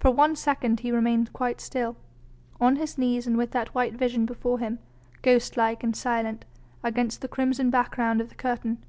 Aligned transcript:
For 0.00 0.10
one 0.10 0.34
second 0.34 0.80
he 0.80 0.90
remained 0.90 1.32
quite 1.32 1.60
still, 1.60 1.94
on 2.60 2.74
his 2.74 2.98
knees 2.98 3.24
and 3.24 3.36
with 3.36 3.52
that 3.52 3.72
white 3.72 3.92
vision 3.94 4.26
before 4.26 4.58
him, 4.58 4.80
ghost 5.22 5.56
like 5.56 5.84
and 5.84 5.94
silent, 5.94 6.44
against 6.82 7.20
the 7.20 7.28
crimson 7.28 7.70
background 7.70 8.20
of 8.20 8.30
the 8.30 8.34
curtain. 8.34 8.82